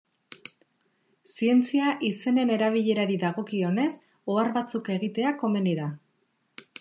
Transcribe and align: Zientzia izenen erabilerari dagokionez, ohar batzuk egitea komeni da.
Zientzia 1.33 1.91
izenen 2.09 2.53
erabilerari 2.57 3.19
dagokionez, 3.25 3.91
ohar 4.37 4.53
batzuk 4.59 4.93
egitea 4.97 5.39
komeni 5.45 5.79
da. 5.83 5.91